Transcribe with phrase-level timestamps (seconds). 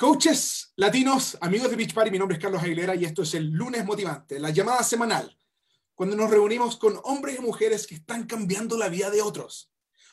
[0.00, 3.50] Coaches latinos, amigos de Beach Party, mi nombre es Carlos Aguilera y esto es el
[3.50, 5.36] lunes motivante, la llamada semanal,
[5.94, 9.70] cuando nos reunimos con hombres y mujeres que están cambiando la vida de otros.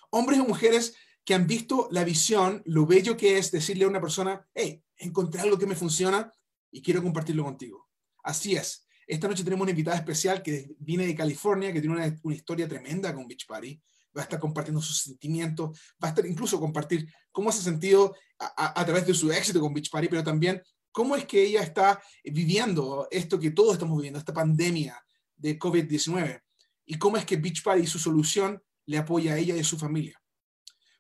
[0.10, 4.02] Hombres y mujeres que han visto la visión, lo bello que es decirle a una
[4.02, 6.34] persona, hey, encontré algo que me funciona
[6.70, 7.88] y quiero compartirlo contigo.
[8.24, 8.86] Así es.
[9.08, 12.68] Esta noche tenemos una invitada especial que viene de California, que tiene una, una historia
[12.68, 13.82] tremenda con Beach Party
[14.18, 18.16] va a estar compartiendo sus sentimientos, va a estar incluso compartir cómo se ha sentido
[18.40, 22.02] a, través de su éxito con Beach Party, pero también cómo es que ella está
[22.24, 25.00] viviendo esto que todos estamos viviendo, esta pandemia
[25.36, 26.42] de COVID-19,
[26.86, 29.64] y cómo es que Beach Party y su solución le apoya a ella y a
[29.64, 30.20] su familia.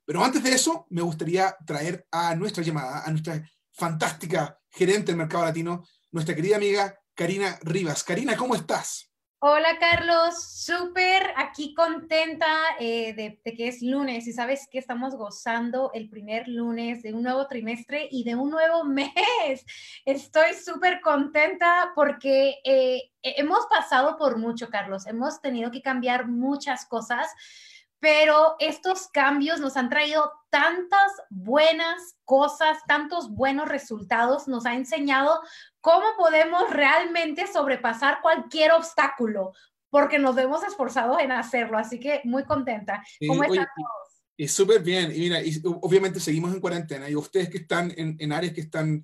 [0.05, 5.17] Pero antes de eso, me gustaría traer a nuestra llamada, a nuestra fantástica gerente del
[5.17, 8.03] mercado latino, nuestra querida amiga Karina Rivas.
[8.03, 9.11] Karina, ¿cómo estás?
[9.39, 12.47] Hola Carlos, súper aquí contenta
[12.79, 17.21] eh, de, que es lunes y sabes que estamos gozando el primer lunes de un
[17.21, 19.63] nuevo trimestre y de un nuevo mes.
[20.05, 26.88] Estoy súper contenta porque eh, hemos pasado por mucho, Carlos, hemos tenido que cambiar muchas
[26.88, 27.27] cosas
[28.00, 35.42] pero estos cambios nos han traído tantas buenas cosas, tantos buenos resultados, nos ha enseñado
[35.81, 39.53] cómo podemos realmente sobrepasar cualquier obstáculo,
[39.90, 43.03] porque nos hemos esforzado en hacerlo, así que muy contenta.
[43.28, 44.23] ¿Cómo están todos?
[44.40, 45.40] Y súper bien, y mira,
[45.81, 49.03] obviamente seguimos en cuarentena, y ustedes que están en, áreas que están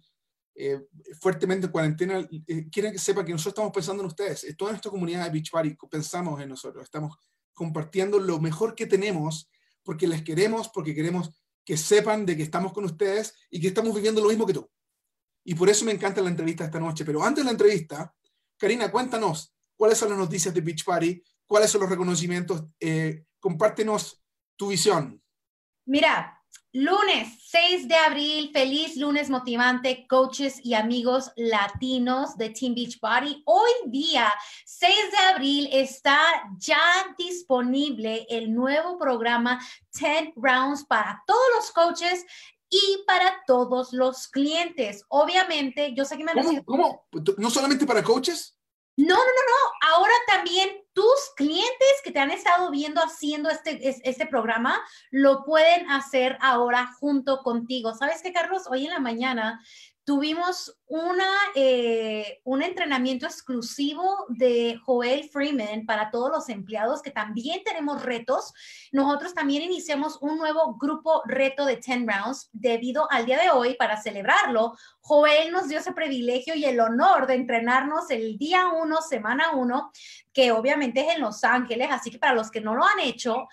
[0.53, 0.79] eh,
[1.19, 4.71] fuertemente en cuarentena, eh, quieren que sepan que nosotros estamos pensando en ustedes, en toda
[4.71, 7.17] nuestra comunidad de Beach Party pensamos en nosotros, estamos
[7.53, 9.49] compartiendo lo mejor que tenemos,
[9.83, 11.29] porque les queremos, porque queremos
[11.65, 14.69] que sepan de que estamos con ustedes y que estamos viviendo lo mismo que tú.
[15.45, 17.05] Y por eso me encanta la entrevista esta noche.
[17.05, 18.13] Pero antes de la entrevista,
[18.57, 24.23] Karina, cuéntanos cuáles son las noticias de Beach Party, cuáles son los reconocimientos, eh, compártenos
[24.55, 25.21] tu visión.
[25.85, 26.42] Mira,
[26.75, 33.43] Lunes 6 de abril, feliz lunes motivante, coaches y amigos latinos de Team Beach Body.
[33.45, 34.33] Hoy día,
[34.65, 36.19] 6 de abril, está
[36.57, 36.81] ya
[37.15, 39.63] disponible el nuevo programa
[39.99, 42.25] 10 Rounds para todos los coaches
[42.71, 45.05] y para todos los clientes.
[45.09, 47.07] Obviamente, yo sé que me han ¿Cómo, ¿Cómo?
[47.37, 48.57] ¿No solamente para coaches?
[48.95, 49.95] No, no, no, no.
[49.95, 55.89] Ahora también tus clientes que te han estado viendo haciendo este, este programa lo pueden
[55.89, 57.95] hacer ahora junto contigo.
[57.95, 58.63] ¿Sabes qué, Carlos?
[58.69, 59.59] Hoy en la mañana
[60.05, 67.63] tuvimos una, eh, un entrenamiento exclusivo de Joel Freeman para todos los empleados que también
[67.63, 68.53] tenemos retos.
[68.91, 73.75] Nosotros también iniciamos un nuevo grupo reto de 10 rounds debido al día de hoy
[73.75, 74.75] para celebrarlo.
[74.99, 79.91] Joel nos dio ese privilegio y el honor de entrenarnos el día 1, semana 1,
[80.33, 83.47] que obviamente es en Los Ángeles, así que para los que no lo han hecho,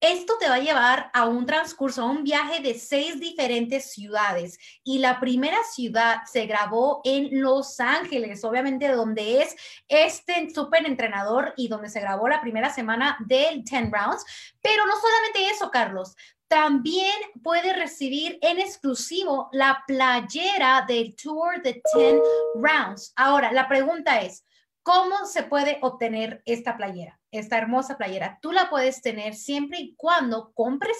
[0.00, 4.58] esto te va a llevar a un transcurso, a un viaje de seis diferentes ciudades.
[4.84, 9.56] Y la primera ciudad se grabó en Los Ángeles, obviamente donde es
[9.88, 14.24] este súper entrenador y donde se grabó la primera semana del 10 Rounds.
[14.62, 16.14] Pero no solamente eso, Carlos.
[16.46, 22.20] También puede recibir en exclusivo la playera del Tour de 10
[22.54, 23.12] Rounds.
[23.16, 24.44] Ahora, la pregunta es,
[24.88, 27.20] ¿cómo se puede obtener esta playera?
[27.30, 28.38] esta hermosa playera.
[28.40, 30.96] Tú la puedes tener siempre y cuando compres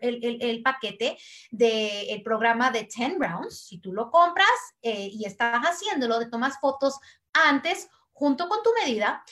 [0.00, 1.18] el, paquete
[1.50, 3.66] del programa de 10 rounds.
[3.66, 4.48] Si tú lo compras
[4.80, 6.98] eh, y estás haciéndolo, de tomas fotos
[7.34, 9.22] antes junto con tu medida,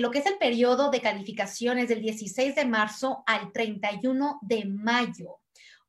[0.00, 5.38] lo que es el periodo de calificaciones del 16 de marzo al 31 de mayo.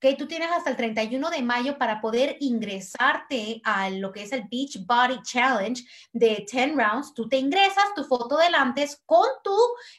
[0.02, 0.18] ¿Ok?
[0.18, 4.44] Tú tienes hasta el 31 de mayo para poder ingresarte a lo que es el
[4.50, 7.14] Beach Body Challenge de 10 rounds.
[7.14, 9.56] Tú te ingresas, tu foto delante con, tu,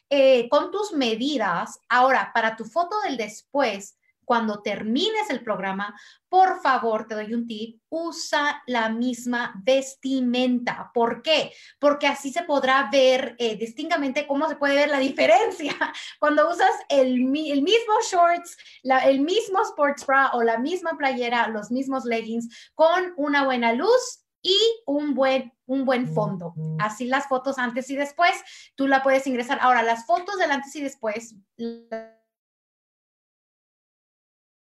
[0.09, 1.79] eh, con tus medidas.
[1.87, 5.97] Ahora, para tu foto del después, cuando termines el programa,
[6.29, 10.91] por favor, te doy un tip, usa la misma vestimenta.
[10.93, 11.53] ¿Por qué?
[11.79, 15.75] Porque así se podrá ver eh, distintamente cómo se puede ver la diferencia
[16.19, 18.57] cuando usas el, el mismo shorts,
[19.05, 24.23] el mismo sports bra o la misma playera, los mismos leggings con una buena luz
[24.43, 26.53] y un buen, un buen fondo.
[26.79, 28.33] Así las fotos antes y después,
[28.75, 29.57] tú la puedes ingresar.
[29.61, 31.35] Ahora, las fotos del antes y después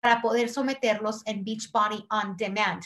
[0.06, 2.80] para poder someterlos en Beachbody On Demand.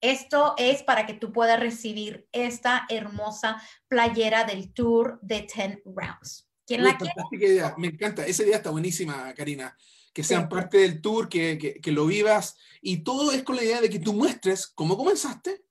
[0.00, 6.48] Esto es para que tú puedas recibir esta hermosa playera del tour de 10 rounds.
[6.66, 7.12] ¿Quién la quiere?
[7.32, 7.74] Idea.
[7.76, 8.24] Me encanta.
[8.24, 9.76] Esa idea está buenísima, Karina.
[10.14, 12.56] Que sean parte del tour, que, que, lo vivas.
[12.80, 15.66] Y todo es con la idea de que tú muestres cómo comenzaste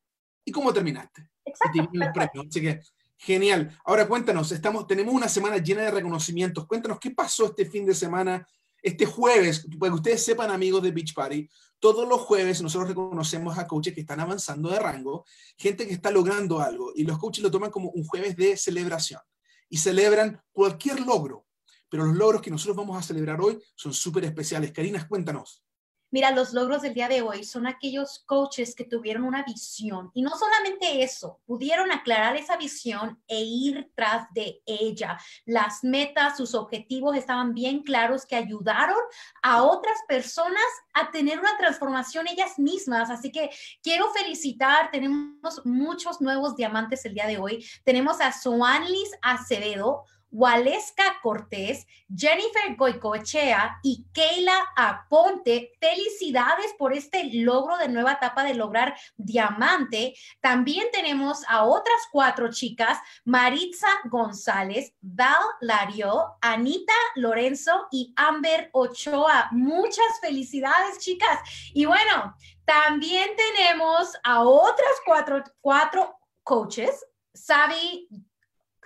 [0.45, 1.27] y cómo terminaste.
[1.43, 2.43] Exacto.
[2.47, 2.81] Así que
[3.17, 3.75] genial.
[3.83, 6.67] Ahora cuéntanos, estamos, tenemos una semana llena de reconocimientos.
[6.67, 8.47] Cuéntanos qué pasó este fin de semana
[8.85, 11.49] Este jueves, para que ustedes sepan, amigos de Beach Party,
[11.79, 15.25] todos los jueves nosotros reconocemos a coaches que están avanzando de rango,
[15.57, 19.21] gente que está logrando algo, y los coaches lo toman como un jueves de celebración
[19.69, 21.47] y celebran cualquier logro.
[21.89, 24.71] Pero los logros que nosotros vamos a celebrar hoy son súper especiales.
[24.71, 25.64] Karina, cuéntanos.
[26.15, 30.21] Mira, los logros del día de hoy son aquellos coaches que tuvieron una visión y
[30.21, 35.17] no solamente eso, pudieron aclarar esa visión e ir tras de ella.
[35.45, 38.95] Las metas, sus objetivos estaban bien claros que ayudaron
[39.43, 40.63] a otras personas
[40.93, 43.09] a tener una transformación ellas mismas.
[43.09, 43.49] Así que
[43.83, 47.67] quiero felicitar, tenemos muchos nuevos diamantes el día de hoy.
[47.83, 55.71] Tenemos a Soanlis Acevedo, Waleska Cortés, Jennifer Goicoechea y Keila Aponte.
[55.79, 60.15] Felicidades por este logro de nueva etapa de lograr diamante.
[60.41, 69.49] También tenemos a otras cuatro chicas, Maritza González, Val Lario, Anita Lorenzo y Amber Ochoa.
[69.51, 71.39] Muchas felicidades, chicas.
[71.73, 72.35] Y bueno,
[72.65, 77.05] también tenemos a otras cuatro, cuatro coaches,
[77.35, 78.07] Sabi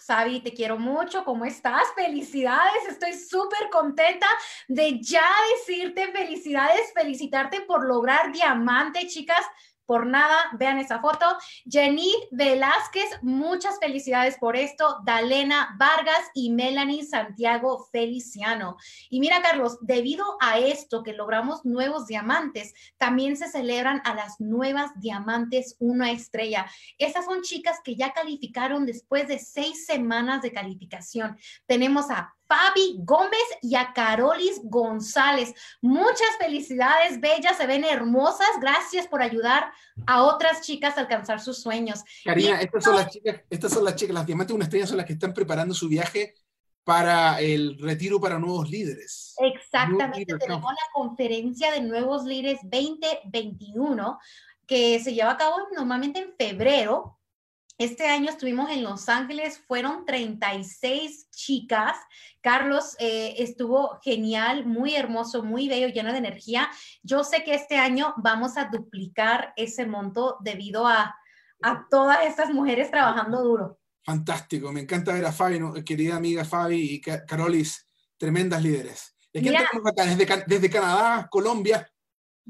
[0.09, 1.23] Sabi, te quiero mucho.
[1.23, 1.83] ¿Cómo estás?
[1.93, 2.87] Felicidades.
[2.89, 4.25] Estoy súper contenta
[4.67, 5.21] de ya
[5.55, 9.45] decirte felicidades, felicitarte por lograr diamante, chicas
[9.89, 11.25] por nada, vean esa foto.
[11.67, 14.99] Jenny Velázquez, muchas felicidades por esto.
[15.03, 18.77] Dalena Vargas y Melanie Santiago Feliciano.
[19.09, 24.39] Y mira, Carlos, debido a esto que logramos nuevos diamantes, también se celebran a las
[24.39, 26.67] nuevas diamantes una estrella.
[26.99, 31.35] Esas son chicas que ya calificaron después de seis semanas de calificación.
[31.65, 35.53] Tenemos a Fabi Gómez y a Carolis González.
[35.81, 38.49] Muchas felicidades, bellas, se ven hermosas.
[38.59, 39.71] Gracias por ayudar
[40.07, 42.03] a otras chicas a alcanzar sus sueños.
[42.25, 44.97] Karina, estas son las chicas, estas son las chicas, las diamantes de una estrella son
[44.97, 46.33] las que están preparando su viaje
[46.83, 49.35] para el retiro para nuevos líderes.
[49.37, 54.17] Exactamente, tenemos la conferencia de nuevos líderes 2021
[54.65, 57.18] que se lleva a cabo normalmente en febrero
[57.79, 61.95] este año estuvimos en Los Ángeles, fueron 36 chicas.
[62.41, 66.69] Carlos eh, estuvo genial, muy hermoso, muy bello, lleno de energía.
[67.03, 71.15] Yo sé que este año vamos a duplicar ese monto debido a,
[71.61, 73.79] a todas estas mujeres trabajando duro.
[74.03, 77.87] Fantástico, me encanta ver a Fabi, querida amiga Fabi y Carolis,
[78.17, 79.15] tremendas líderes.
[79.31, 81.89] Desde, desde Canadá, Colombia.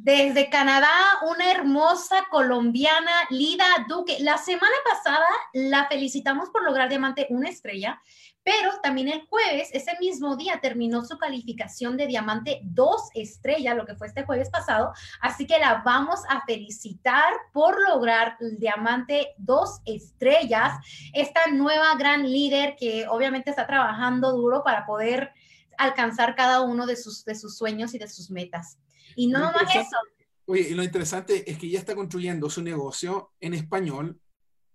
[0.01, 0.87] Desde Canadá,
[1.29, 4.15] una hermosa colombiana, Lida Duque.
[4.21, 8.01] La semana pasada la felicitamos por lograr diamante una estrella,
[8.41, 13.85] pero también el jueves, ese mismo día, terminó su calificación de diamante dos estrellas, lo
[13.85, 14.93] que fue este jueves pasado.
[15.19, 20.77] Así que la vamos a felicitar por lograr diamante dos estrellas.
[21.13, 25.33] Esta nueva gran líder que obviamente está trabajando duro para poder
[25.77, 28.77] alcanzar cada uno de sus, de sus sueños y de sus metas.
[29.15, 29.97] Y no más eso.
[30.45, 34.19] Oye, y lo interesante es que ya está construyendo su negocio en español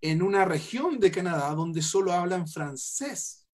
[0.00, 3.46] en una región de Canadá donde solo hablan francés.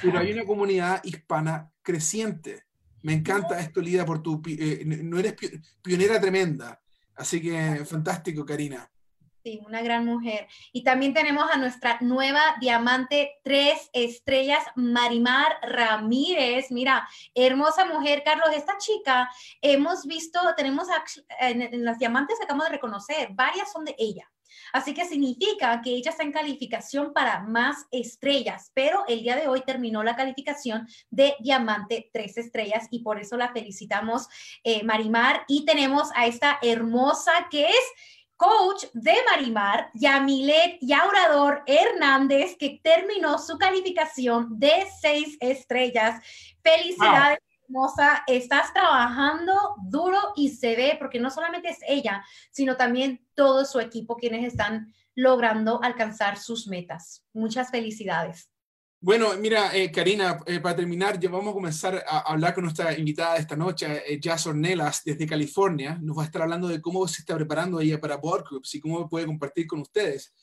[0.00, 2.64] Pero hay una comunidad hispana creciente.
[3.02, 4.40] Me encanta esto, Lida, por tu...
[4.46, 5.34] Eh, no eres
[5.82, 6.80] pionera tremenda.
[7.16, 8.88] Así que fantástico, Karina
[9.66, 10.46] una gran mujer.
[10.72, 16.70] Y también tenemos a nuestra nueva diamante tres estrellas, Marimar Ramírez.
[16.70, 18.48] Mira, hermosa mujer, Carlos.
[18.54, 19.30] Esta chica
[19.62, 20.88] hemos visto, tenemos
[21.40, 24.30] en, las diamantes que acabamos de reconocer, varias son de ella.
[24.72, 29.48] Así que significa que ella está en calificación para más estrellas, pero el día de
[29.48, 34.28] hoy terminó la calificación de diamante tres estrellas y por eso la felicitamos,
[34.64, 35.44] eh, Marimar.
[35.48, 37.92] Y tenemos a esta hermosa que es
[38.38, 46.22] coach de Marimar, Yamilet Yaurador Hernández, que terminó su calificación de seis estrellas.
[46.62, 48.22] Felicidades, hermosa.
[48.28, 49.52] Estás trabajando
[49.82, 54.46] duro y se ve, porque no solamente es ella, sino también todo su equipo quienes
[54.46, 57.26] están logrando alcanzar sus metas.
[57.32, 58.50] Muchas felicidades.
[59.00, 62.98] Bueno, mira, eh, Karina, eh, para terminar, ya vamos a comenzar a hablar con nuestra
[62.98, 65.96] invitada esta noche, eh, Jazz Ornelas, desde California.
[66.02, 68.80] Nos va a estar hablando de cómo se está preparando ella para Board Groups y
[68.80, 70.34] cómo puede compartir con ustedes.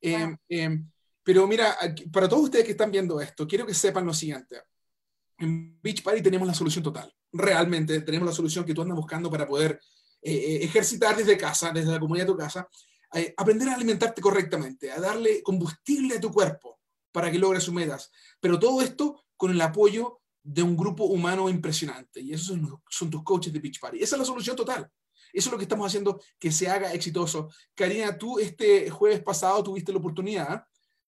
[0.00, 0.88] Em, em,
[1.24, 1.76] pero mira,
[2.12, 4.62] para todos ustedes que están viendo esto, quiero que sepan lo siguiente.
[5.38, 7.12] En Beach Party tenemos la solución total.
[7.32, 9.80] Realmente tenemos la solución que tú andas buscando para poder
[10.22, 12.68] ejercitar desde casa, desde la comunidad de tu casa,
[13.36, 16.73] aprender a alimentarte correctamente, a darle combustible a tu cuerpo
[17.14, 18.10] para que logre sus metas.
[18.40, 22.20] Pero todo esto con el apoyo de un grupo humano impresionante.
[22.20, 22.58] Y esos
[22.90, 23.98] son, tus coaches de Beach Party.
[24.02, 24.90] Esa es la solución total.
[25.32, 27.50] Eso es lo que estamos haciendo que se haga exitoso.
[27.72, 30.64] Karina, tú este jueves pasado tuviste la oportunidad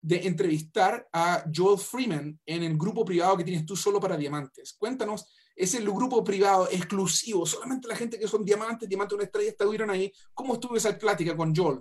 [0.00, 4.74] de entrevistar a Joel Freeman en el grupo privado que tienes tú solo para diamantes.
[4.78, 5.26] Cuéntanos
[5.56, 9.90] es el grupo privado exclusivo, solamente la gente que son diamantes, diamantes una estrella estuvieron
[9.90, 10.12] ahí.
[10.32, 11.80] ¿Cómo estuvo esa plática con Joel?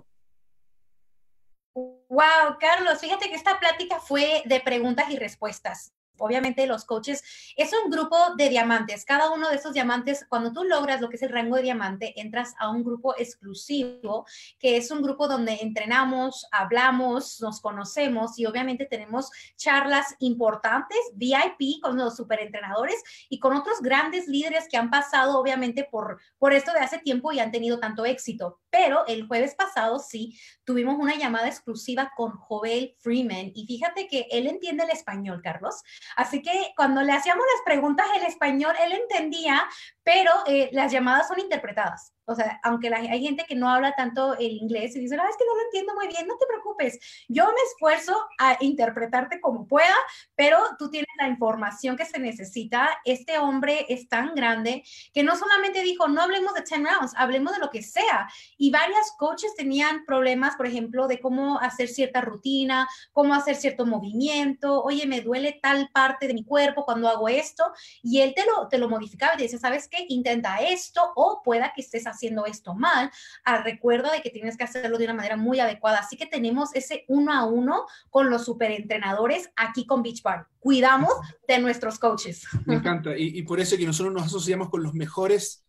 [2.08, 7.22] Wow, Carlos, fíjate que esta plática fue de preguntas y respuestas obviamente los coaches,
[7.56, 9.04] es un grupo de diamantes.
[9.04, 12.20] Cada uno de esos diamantes, cuando tú logras lo que es el rango de diamante,
[12.20, 14.26] entras a un grupo exclusivo,
[14.58, 21.80] que es un grupo donde entrenamos, hablamos, nos conocemos y obviamente tenemos charlas importantes, VIP
[21.82, 26.72] con los superentrenadores y con otros grandes líderes que han pasado obviamente por, por esto
[26.72, 28.60] de hace tiempo y han tenido tanto éxito.
[28.70, 34.26] Pero el jueves pasado sí tuvimos una llamada exclusiva con Joel Freeman y fíjate que
[34.30, 35.82] él entiende el español, Carlos.
[36.16, 39.68] Así que cuando le hacíamos las preguntas en español, él entendía,
[40.02, 42.12] pero eh, las llamadas son interpretadas.
[42.28, 45.36] O sea, aunque hay gente que no habla tanto el inglés y dice, no, es
[45.36, 46.98] que no lo entiendo muy bien, no te preocupes.
[47.26, 49.94] Yo me esfuerzo a interpretarte como pueda,
[50.34, 52.90] pero tú tienes la información que se necesita.
[53.06, 57.54] Este hombre es tan grande que no solamente dijo, no hablemos de 10 rounds, hablemos
[57.54, 58.28] de lo que sea.
[58.58, 63.86] Y varias coaches tenían problemas, por ejemplo, de cómo hacer cierta rutina, cómo hacer cierto
[63.86, 64.82] movimiento.
[64.82, 67.72] Oye, me duele tal parte de mi cuerpo cuando hago esto.
[68.02, 70.04] Y él te lo, te lo modificaba y te decía, ¿sabes qué?
[70.10, 73.10] Intenta esto o pueda que estés haciendo haciendo esto mal,
[73.44, 75.98] ah, recuerda de que tienes que hacerlo de una manera muy adecuada.
[75.98, 80.48] Así que tenemos ese uno a uno con los superentrenadores aquí con Beach Bar.
[80.58, 81.12] Cuidamos
[81.46, 82.46] de nuestros coaches.
[82.66, 83.16] Me encanta.
[83.16, 85.64] Y, por eso que nosotros nos asociamos con los mejores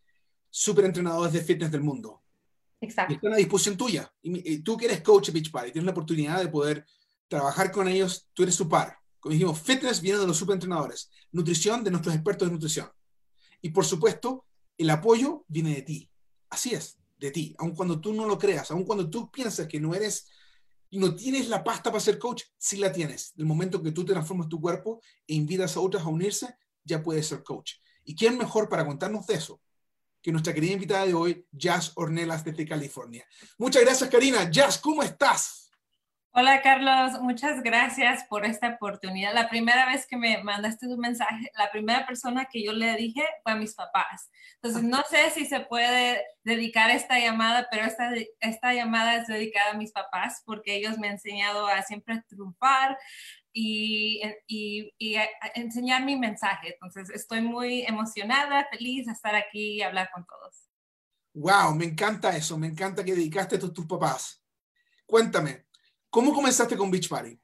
[0.50, 2.22] superentrenadores de fitness del mundo.
[2.80, 3.14] Exacto.
[3.14, 4.12] están a disposición tuya.
[4.22, 6.84] Y, tú que eres coach de Beach y tienes la oportunidad de poder
[7.28, 8.96] trabajar con ellos, tú eres su par.
[9.20, 12.88] Como dijimos, fitness viene de los superentrenadores, nutrición de nuestros expertos de nutrición.
[13.60, 14.46] Y por supuesto,
[14.78, 16.09] el apoyo viene de ti.
[16.50, 19.80] Así es, de ti, aun cuando tú no lo creas, aun cuando tú piensas que
[19.80, 20.28] no eres
[20.90, 23.32] y no tienes la pasta para ser coach, sí la tienes.
[23.36, 27.28] El momento que tú transformas tu cuerpo e invitas a otras a unirse, ya puedes
[27.28, 27.74] ser coach.
[28.04, 29.60] ¿Y quién mejor para contarnos de eso
[30.20, 33.24] que nuestra querida invitada de hoy, Jazz Ornelas desde California?
[33.58, 34.50] Muchas gracias, Karina.
[34.50, 35.69] Jazz, ¿cómo estás?
[36.32, 39.34] Hola Carlos, muchas gracias por esta oportunidad.
[39.34, 43.24] La primera vez que me mandaste un mensaje, la primera persona que yo le dije
[43.42, 44.30] fue a mis papás.
[44.62, 49.72] Entonces, no sé si se puede dedicar esta llamada, pero esta, esta llamada es dedicada
[49.72, 52.96] a mis papás porque ellos me han enseñado a siempre triunfar
[53.52, 55.16] y, y, y
[55.56, 56.74] enseñar mi mensaje.
[56.74, 60.68] Entonces, estoy muy emocionada, feliz de estar aquí y hablar con todos.
[61.34, 64.40] Wow, me encanta eso, me encanta que dedicaste a tus papás.
[65.06, 65.69] Cuéntame,
[66.10, 67.38] ¿Cómo comenzaste con Beach Party?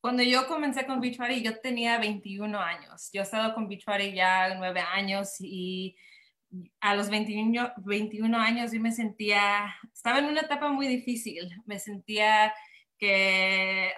[0.00, 3.08] Cuando yo comencé con Beach Party, yo tenía 21 años.
[3.12, 5.96] Yo he estado con Beach Party ya nueve años y
[6.80, 11.48] a los 21, 21 años yo me sentía, estaba en una etapa muy difícil.
[11.64, 12.52] Me sentía
[12.98, 13.92] que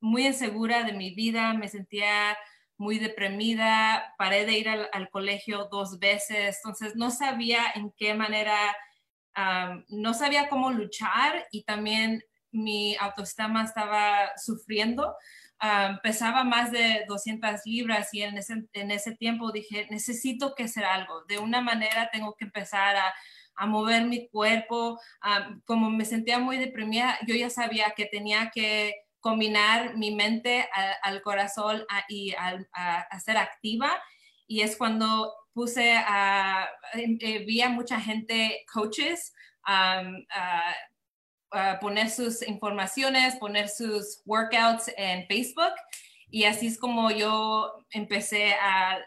[0.00, 2.36] muy insegura de mi vida, me sentía
[2.78, 8.56] muy deprimida, paré de ir al, colegio dos veces, entonces no sabía en qué manera,
[9.88, 15.14] no sabía cómo luchar y también mi autoestima estaba sufriendo.
[16.02, 20.84] Pesaba más de 200 libras y en ese, en ese tiempo dije, necesito que hacer
[20.84, 21.24] algo.
[21.24, 23.14] De una manera tengo que empezar a,
[23.66, 25.00] mover mi cuerpo.
[25.64, 30.68] Como me sentía muy deprimida, yo ya sabía que tenía que combinar mi mente
[31.02, 33.90] al corazón y a, ser activa.
[34.46, 39.32] Y es cuando puse a, eh, vi a mucha gente, coaches,
[41.80, 45.72] poner sus informaciones, poner sus workouts en Facebook.
[46.30, 48.98] Y así es como yo empecé a,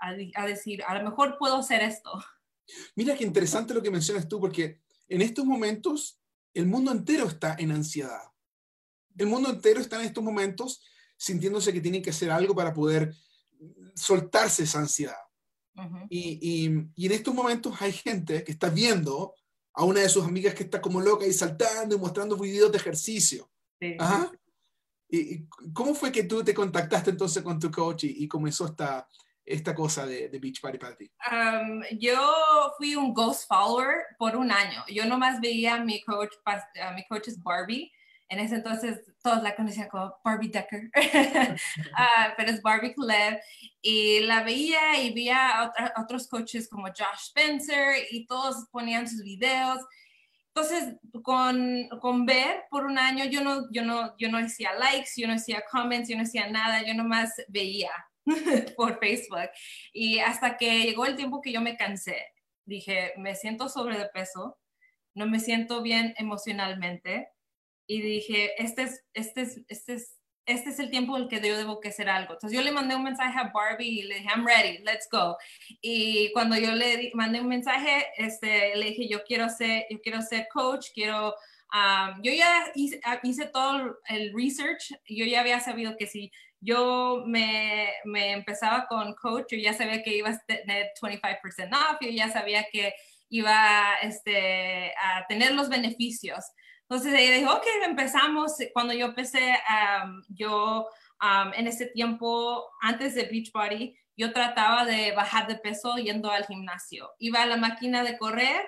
[0.00, 2.10] a, decir, a lo mejor puedo hacer esto.
[2.94, 6.20] Mira qué interesante lo que mencionas tú, porque en estos momentos
[6.54, 8.22] el mundo entero está en ansiedad.
[9.16, 10.84] El mundo entero está en estos momentos
[11.16, 13.12] sintiéndose que tienen que hacer algo para poder
[13.94, 15.16] soltarse esa ansiedad.
[16.08, 19.34] y, y, y, en estos momentos hay gente que está viendo
[19.78, 22.78] a una de sus amigas que está como loca y saltando y mostrando videos de
[22.78, 23.48] ejercicio.
[25.08, 29.06] ¿Y, cómo fue que tú te contactaste entonces con tu coach y, comenzó esta,
[29.44, 31.08] esta cosa de, de Beach Party Party?
[31.30, 32.18] Um, yo
[32.76, 34.82] fui un ghost follower por un año.
[34.88, 37.92] Yo nomás veía a mi coach, a mi coach es Barbie,
[38.28, 40.90] en ese entonces todos la conocían como Barbie Decker,
[41.96, 43.38] ah, pero es Barbie Club.
[43.80, 49.22] Y la veía y veía a, otros coaches como Josh Spencer y todos ponían sus
[49.22, 49.78] videos.
[50.48, 55.10] Entonces, con, con, ver por un año, yo no, yo, no, yo no hacía likes,
[55.16, 57.90] yo no hacía comments, yo no hacía nada, yo nomás veía
[58.76, 59.50] por Facebook.
[59.92, 62.26] Y hasta que llegó el tiempo que yo me cansé,
[62.64, 64.58] dije, me siento sobre de peso,
[65.14, 67.28] no me siento bien emocionalmente,
[67.88, 70.18] y dije, este es, este es, este es
[70.48, 72.32] este es el tiempo en el que yo debo que hacer algo.
[72.32, 75.36] Entonces yo le mandé un mensaje a Barbie y le dije, I'm ready, let's go.
[75.82, 80.22] Y cuando yo le mandé un mensaje, este, le dije, yo quiero ser, yo quiero
[80.22, 81.34] ser coach, quiero,
[81.74, 86.32] um, yo ya hice, ah, hice, todo el research, yo ya había sabido que si
[86.60, 91.98] yo me, me empezaba con coach, yo ya sabía que iba a tener 25% off,
[92.00, 92.94] yo ya sabía que
[93.28, 96.42] iba este, a tener los beneficios.
[96.90, 98.54] Entonces ella dijo, ok, empezamos.
[98.72, 99.54] Cuando yo empecé,
[100.28, 100.88] yo
[101.54, 107.10] en ese tiempo, antes de Beachbody, yo trataba de bajar de peso yendo al gimnasio.
[107.18, 108.66] Iba a la máquina de correr,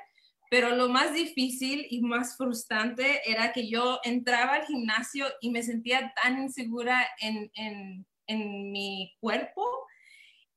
[0.51, 5.63] pero lo más difícil y más frustrante era que yo entraba al gimnasio y me
[5.63, 9.65] sentía tan insegura en, en, en mi cuerpo.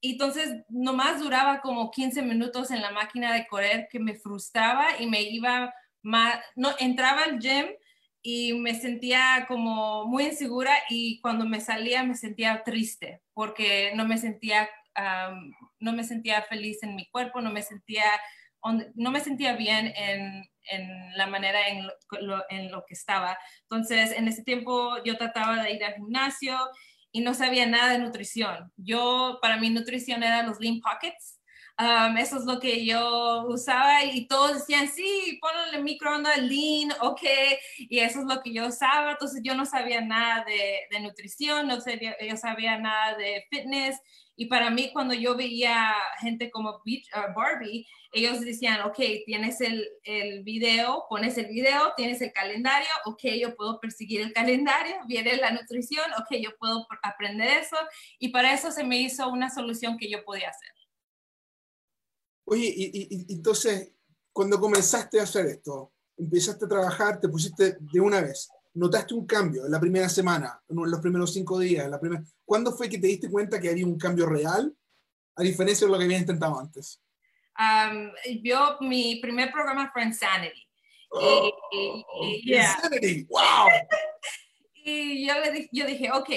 [0.01, 5.07] Entonces nomás duraba como 15 minutos en la máquina de correr que me frustraba y
[5.07, 7.67] me iba no, entraba al gym
[8.21, 14.05] y me sentía como muy insegura y cuando me salía me sentía triste porque no
[14.05, 14.69] me sentía,
[15.79, 18.05] no me sentía feliz en mi cuerpo, no me sentía,
[18.95, 21.87] no me sentía bien en, en la manera en
[22.21, 23.37] lo, en lo, que estaba.
[23.63, 26.57] Entonces, en ese tiempo yo trataba de ir al gimnasio
[27.11, 28.71] y no sabía nada de nutrición.
[28.77, 31.39] Yo, para mi nutrición era los Lean Pockets
[32.17, 37.21] eso es lo que yo usaba y todos decían, sí, ponle el microondas lean, ok,
[37.77, 39.11] y eso es lo que yo usaba.
[39.11, 43.97] Entonces yo no sabía nada de, de nutrición, no sabía, yo sabía nada de fitness.
[44.35, 49.87] Y para mí, cuando yo veía gente como uh, Barbie, ellos decían, ok, tienes el,
[50.03, 55.37] el, video, pones el video, tienes el calendario, ok, yo puedo perseguir el calendario, viene
[55.37, 57.77] la nutrición, ok, yo puedo aprender eso.
[58.17, 60.72] Y para eso se me hizo una solución que yo podía hacer.
[62.45, 63.91] Oye, y, entonces,
[64.31, 69.25] cuando comenzaste a hacer esto, empezaste a trabajar, te pusiste de una vez, notaste un
[69.25, 72.23] cambio en la primera semana, en los primeros cinco días, la primera...
[72.45, 74.75] ¿cuándo fue que te diste cuenta que había un cambio real,
[75.35, 77.01] a diferencia de lo que habías intentado antes?
[77.57, 80.67] Um, yo, mi primer programa fue Insanity.
[81.09, 81.51] Oh,
[82.43, 83.67] Insanity, wow.
[84.73, 86.29] y yo, le, yo dije, ok,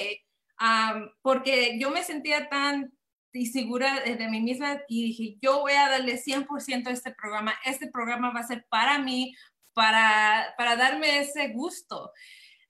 [0.61, 2.95] um, porque yo me sentía tan
[3.37, 7.55] y segura de mí misma y dije, yo voy a darle 100% a este programa,
[7.64, 9.35] este programa va a ser para mí,
[9.75, 12.12] para, para darme ese gusto.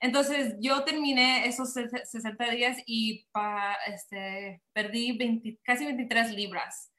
[0.00, 3.26] Entonces yo terminé esos 60 días y
[3.86, 6.92] este, perdí 20, casi 23 libras.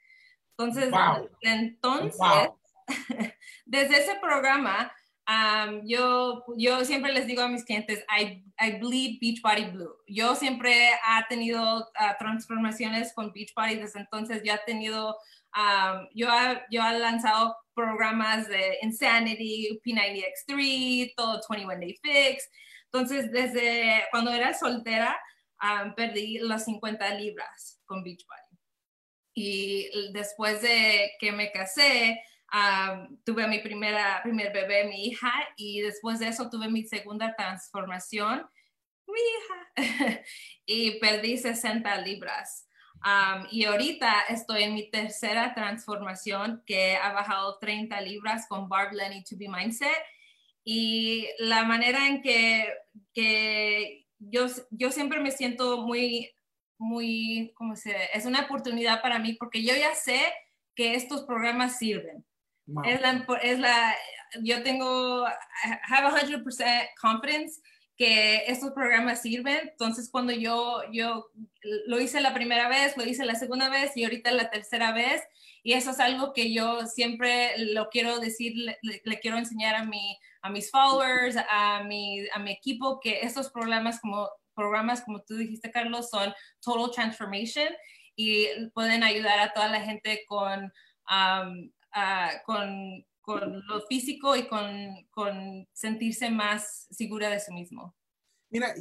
[0.57, 0.91] Entonces,
[1.41, 2.19] entonces
[3.65, 4.91] desde ese programa,
[5.83, 9.95] yo, yo siempre les digo a mis clientes, I, I bleed Beachbody Blue.
[10.07, 15.17] Yo siempre he tenido ah, transformaciones con Beachbody, desde entonces yo he tenido,
[16.13, 16.27] yo,
[16.71, 22.49] yo he lanzado programas de Insanity, P90X3, todo 21 Day Fix.
[22.91, 25.19] Entonces, desde cuando era soltera,
[25.95, 28.41] perdí las 50 libras con Beachbody.
[29.35, 32.19] Y después de que me casé,
[33.23, 37.35] tuve a mi primera, primer bebé, mi hija, y después de eso tuve mi segunda
[37.35, 38.47] transformación,
[39.07, 40.23] mi hija,
[40.65, 42.67] y perdí 60 libras.
[43.51, 49.23] y ahorita estoy en mi tercera transformación que ha bajado 30 libras con Barb Lenny
[49.23, 50.03] To Be Mindset.
[50.69, 52.67] Y la manera en que,
[53.13, 56.29] que yo, yo siempre me siento muy,
[56.77, 60.19] muy, ¿cómo se Es una oportunidad para mí porque yo ya sé
[60.75, 62.25] que estos programas sirven.
[62.83, 63.95] Es, la, es la,
[64.41, 67.61] yo tengo, have 100% confidence
[67.97, 69.69] que estos programas sirven.
[69.69, 71.31] Entonces, cuando yo, yo
[71.87, 75.23] lo hice la primera vez, lo hice la segunda vez y ahorita la tercera vez,
[75.63, 80.17] y eso es algo que yo siempre lo quiero decir, le, quiero enseñar a, mi,
[80.41, 85.35] a mis followers, a mi, a mi equipo, que estos programas como, programas, como tú
[85.35, 87.69] dijiste, Carlos, son total transformation
[88.15, 90.71] y pueden ayudar a toda la gente con...
[91.09, 91.71] Um,
[92.45, 94.71] con, con, lo físico y con,
[95.11, 97.95] con, sentirse más segura de sí mismo.
[98.49, 98.73] Mira,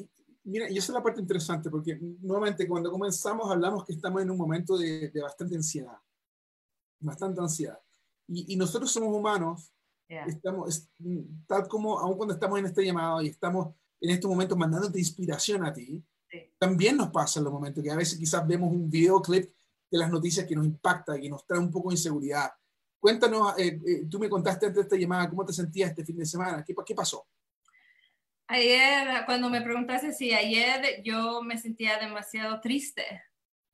[0.45, 4.31] mira, y esa es la parte interesante, porque nuevamente cuando comenzamos hablamos que estamos en
[4.31, 5.99] un momento de, de bastante ansiedad,
[7.01, 7.81] bastante ansiedad.
[8.29, 9.73] Y, y nosotros somos humanos,
[10.09, 10.89] estamos,
[11.47, 15.65] tal como, aun cuando estamos en este llamado y estamos en estos momentos mandándote inspiración
[15.65, 16.03] a ti,
[16.59, 19.51] también nos pasa en los momentos que a veces quizás vemos un videoclip
[19.91, 22.51] de las noticias que nos impacta, que nos trae un poco de inseguridad,
[22.99, 26.17] Cuéntanos, eh, eh, tú me contaste antes de esta llamada, ¿cómo te sentías este fin
[26.17, 26.65] de semana?
[26.65, 27.27] ¿Qué, qué pasó?
[28.49, 33.23] Ayer, cuando me preguntaste si ayer yo me sentía demasiado triste,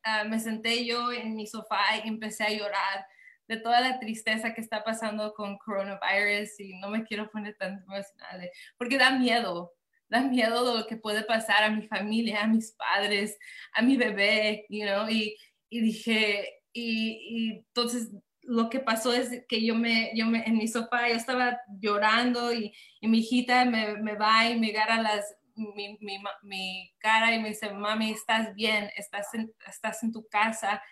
[0.02, 3.06] ah, me senté yo en mi sofá y empecé a llorar
[3.48, 7.82] de toda la tristeza que está pasando con coronavirus y no me quiero poner tan
[7.82, 9.74] emocional porque da miedo,
[10.08, 13.36] da miedo de lo que puede pasar a mi familia, a mis padres,
[13.74, 15.36] a mi bebé, you know, y,
[15.68, 18.08] y dije, y, y, entonces
[18.42, 22.52] lo que pasó es que yo me, yo me, en mi sofá, yo estaba llorando
[22.52, 27.40] y, mi hijita me, me, va y me agarra las, mi, mi, mi, cara y
[27.40, 30.82] me dice, mami, estás bien, estás en, estás en tu casa.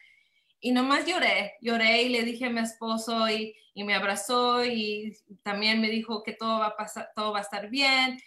[0.61, 5.17] Y nomás lloré, lloré y le dije a mi esposo y, y me abrazó y
[5.43, 8.19] también me dijo que todo va a pasar, todo va a estar bien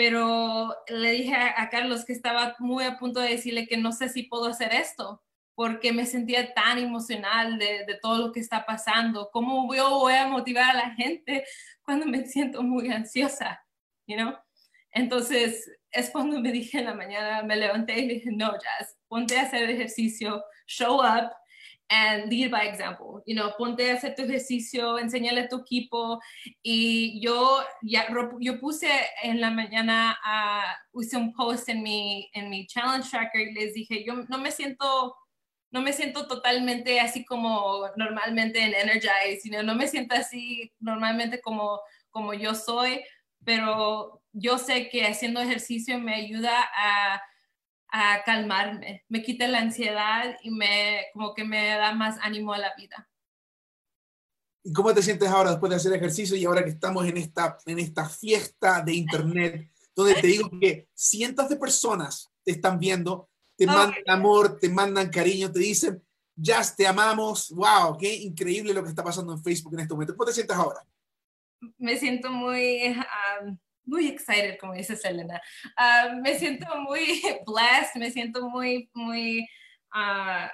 [0.00, 4.08] pero le dije a, Carlos que estaba muy a punto de decirle que no sé
[4.08, 5.22] si puedo hacer esto,
[5.54, 9.30] porque me sentía tan emocional de, de, todo lo que está pasando.
[9.32, 11.44] ¿Cómo yo voy a motivar a la gente
[11.82, 13.62] cuando me siento muy ansiosa?
[14.06, 14.34] You know?
[14.92, 19.38] Entonces, es cuando me dije en la mañana, me levanté y dije, no, Jazz, ponte
[19.38, 21.30] a hacer ejercicio, show up,
[21.90, 23.20] and lead by example.
[23.26, 26.20] You know, ponte a hacer tu ejercicio, enséñale a tu equipo.
[26.62, 28.06] Y yo ya
[28.40, 28.88] yo puse
[29.22, 33.74] en la mañana, uh, hice un post en mi, en mi challenge tracker y les
[33.74, 35.16] dije, yo no me siento
[35.70, 41.40] no me siento totalmente así como normalmente en Energize, know, no me siento así normalmente
[41.40, 41.80] como,
[42.10, 43.02] como yo soy,
[43.44, 47.22] pero yo sé que haciendo ejercicio me ayuda a
[47.90, 52.58] a calmarme, me quita la ansiedad y me como que me da más ánimo a
[52.58, 53.08] la vida.
[54.62, 57.58] ¿Y cómo te sientes ahora después de hacer ejercicio y ahora que estamos en esta,
[57.66, 63.29] en esta fiesta de internet, donde te digo que cientos de personas te están viendo,
[63.60, 66.02] te mandan amor, te mandan cariño, te dicen,
[66.34, 70.16] ya te amamos, wow, qué increíble lo que está pasando en Facebook en este momento.
[70.16, 70.80] ¿Cómo te sientes ahora?
[71.76, 72.96] Me siento muy...
[73.42, 75.42] Um, muy excited, como dice Selena.
[75.76, 79.40] Uh, me siento muy blessed, me siento muy, muy
[79.94, 80.46] uh,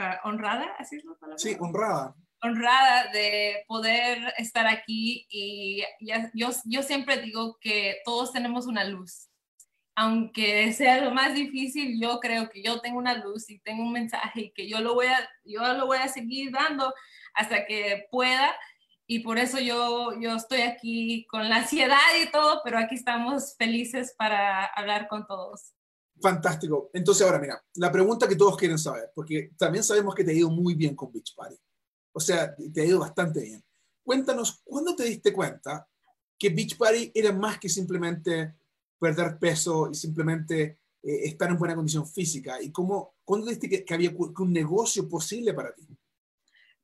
[0.00, 1.38] uh, honrada, ¿así es la palabra?
[1.38, 2.14] Sí, honrada.
[2.40, 8.84] Honrada de poder estar aquí y ya, yo, yo siempre digo que todos tenemos una
[8.84, 9.28] luz.
[9.96, 13.92] Aunque sea lo más difícil, yo creo que yo tengo una luz y tengo un
[13.92, 16.92] mensaje y que yo lo voy a, yo lo voy a seguir dando
[17.34, 18.54] hasta que pueda
[19.06, 23.54] y por eso yo, yo estoy aquí con la ansiedad y todo, pero aquí estamos
[23.56, 25.74] felices para hablar con todos.
[26.20, 26.90] Fantástico.
[26.94, 30.34] Entonces ahora mira, la pregunta que todos quieren saber, porque también sabemos que te ha
[30.34, 31.56] ido muy bien con Beach Party.
[32.12, 33.62] O sea, te ha ido bastante bien.
[34.02, 35.86] Cuéntanos, ¿cuándo te diste cuenta
[36.38, 38.54] que Beach Party era más que simplemente
[39.04, 42.60] perder peso y simplemente eh, estar en buena condición física?
[42.62, 45.86] ¿Y cómo, cuándo te diste que, había un negocio posible para ti?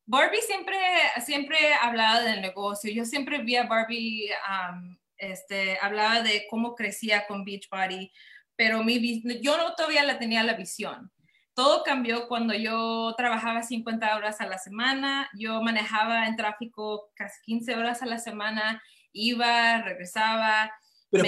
[0.05, 0.77] Barbie siempre,
[1.25, 2.93] siempre hablaba del negocio.
[2.93, 8.11] Yo siempre vi a Barbie, um, este, hablaba de cómo crecía con Beachbody,
[8.57, 11.11] pero mi, yo no todavía la tenía la visión.
[11.55, 17.41] Todo cambió cuando yo trabajaba 50 horas a la semana, yo manejaba en tráfico casi
[17.43, 20.73] 15 horas a la semana, iba, regresaba.
[21.11, 21.25] Pero,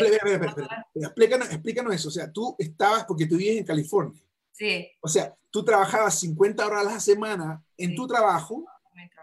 [0.95, 4.23] explícanos, explícanos eso, o sea, tú estabas, porque tú vives en California.
[4.53, 4.89] Sí.
[5.01, 7.97] O sea, tú trabajabas 50 horas a la semana en sí.
[7.97, 8.65] tu trabajo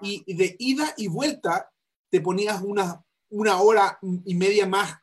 [0.01, 1.71] y de ida y vuelta
[2.09, 4.97] te ponías una, una hora y media más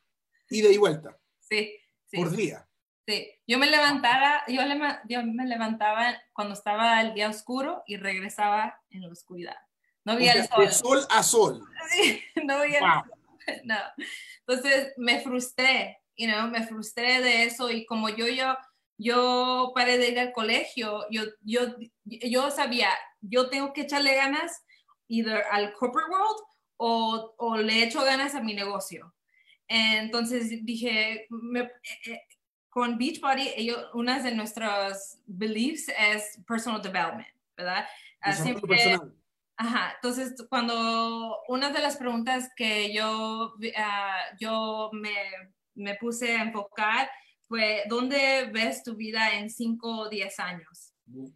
[0.51, 1.17] ida y vuelta.
[1.41, 2.17] Sí, sí.
[2.17, 2.69] Por día.
[3.07, 7.97] Sí, yo me levantaba, yo, le, yo me levantaba cuando estaba el día oscuro y
[7.97, 9.57] regresaba en la oscuridad.
[10.05, 10.65] No había el sol.
[10.65, 11.65] De sol a sol.
[11.91, 12.89] Sí, no había wow.
[12.89, 13.13] el sol.
[13.65, 13.77] No.
[14.47, 18.57] Entonces me frustré, you know, me frustré de eso y como yo, yo,
[18.99, 21.63] yo paré de ir al colegio, yo, yo,
[22.05, 24.65] yo sabía, yo tengo que echarle ganas
[25.09, 26.41] either al corporate world
[26.77, 29.13] o, o le echo ganas a mi negocio.
[29.69, 31.71] Entonces dije, me,
[32.07, 32.23] eh,
[32.69, 37.87] con Beachbody, ellos, una de nuestros beliefs es personal development, ¿verdad?
[38.33, 38.99] Siempre,
[39.57, 45.15] ajá, entonces cuando una de las preguntas que yo, uh, yo me,
[45.75, 47.11] me puse a enfocar
[47.49, 50.93] fue, ¿dónde ves tu vida en 5 o 10 años?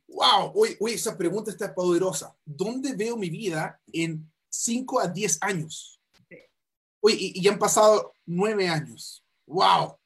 [0.08, 2.36] Wow, uy, uy, esa pregunta está poderosa.
[2.44, 6.00] ¿Dónde veo mi vida en 5 a 10 años?
[6.28, 6.36] Sí.
[7.00, 9.24] Uy, y, y, han pasado 9 años.
[9.46, 9.96] Wow.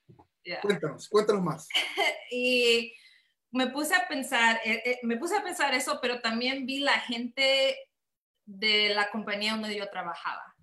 [0.43, 0.61] Yeah.
[0.61, 1.69] Cuéntanos, cuéntanos más.
[2.31, 2.93] y
[3.51, 7.01] me puse a pensar, eh, eh, me puse a pensar eso, pero también vi la
[7.01, 7.79] gente
[8.47, 10.55] de la compañía donde yo trabajaba.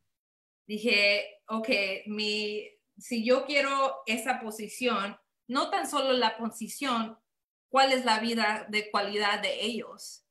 [0.67, 1.69] Dije, ok,
[2.07, 5.17] mi, si yo quiero esa posición,
[5.47, 7.17] no tan solo la posición,
[7.69, 10.25] cuál es la vida de cualidad de ellos.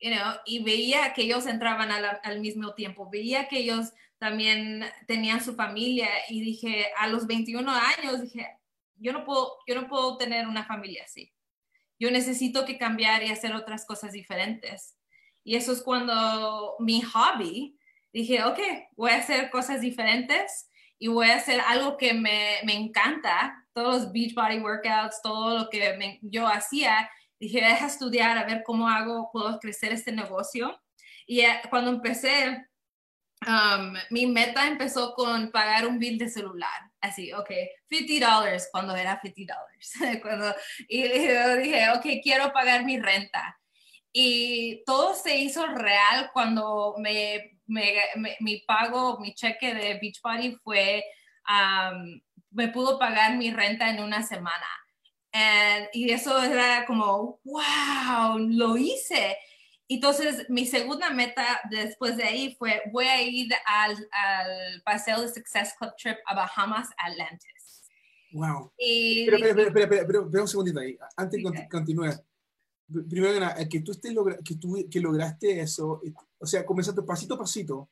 [0.00, 4.84] You know, y veía que ellos entraban al, al, mismo tiempo, veía que ellos también
[5.06, 8.48] tenían su familia y dije, a los 21 años, dije,
[8.96, 11.32] yo no puedo, yo no puedo tener una familia así.
[11.98, 14.96] Yo necesito que cambiar y hacer otras cosas diferentes.
[15.44, 17.78] Y eso es cuando mi hobby,
[18.12, 18.58] dije, ok,
[18.96, 24.02] voy a hacer cosas diferentes y voy a hacer algo que me, me encanta, todos
[24.02, 28.88] los beach body workouts, todo lo que yo hacía, dije, deja estudiar a ver cómo
[28.88, 30.78] hago, puedo crecer este negocio.
[31.26, 32.66] Y eh, cuando empecé,
[33.46, 36.90] um, mi meta empezó con pagar un bill de celular.
[37.00, 37.50] Así, ok,
[37.88, 39.92] 50 dólares cuando era 50 dólares.
[40.22, 40.54] cuando,
[40.88, 43.59] y yo dije, ok, quiero pagar mi renta.
[44.12, 47.94] Y todo se hizo real cuando me, me,
[48.40, 51.04] mi pago, mi cheque de Beachbody fue,
[51.48, 52.20] um,
[52.50, 54.66] me pudo pagar mi renta en una semana.
[55.92, 59.36] y eso era como, wow, lo hice.
[59.88, 65.28] Entonces, mi segunda meta después de ahí fue, voy a ir al, al paseo de
[65.28, 67.88] Success Club Trip a Bahamas, Atlantis.
[68.32, 68.72] Wow.
[68.78, 72.14] pero, pero, pero, pero, pero, un segundito ahí, antes de continuar.
[73.08, 76.00] Primero que nada, que tú, estés que tú que lograste eso,
[76.38, 77.88] o sea, comenzaste pasito a pasito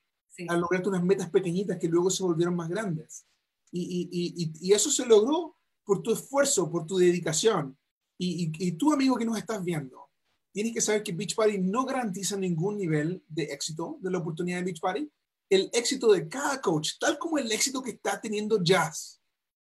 [0.49, 3.27] a lograrte unas metas pequeñitas que luego se volvieron más grandes.
[3.71, 7.77] Y, y, y, y eso se logró por tu esfuerzo, por tu dedicación.
[8.19, 10.11] Y, tú, amigo que nos estás viendo,
[10.53, 14.59] tienes que saber que Beach Party no garantiza ningún nivel de éxito de la oportunidad
[14.59, 15.11] de Beach Party.
[15.49, 19.23] El éxito de cada coach, tal como el éxito que está teniendo Jazz,